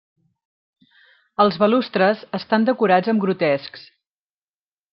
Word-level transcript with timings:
Els 1.45 1.59
balustres 1.65 2.25
estan 2.39 2.67
decorats 2.71 3.13
amb 3.13 3.25
grotescs. 3.27 3.85